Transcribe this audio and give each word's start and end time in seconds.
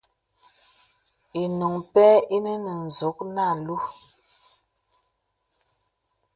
Ìnùŋ 1.41 1.73
pɛ̂ 1.93 2.09
inə 2.35 2.53
nə 2.65 2.71
nzùk 2.85 3.17
nə 3.33 3.41
alūū. 3.51 3.77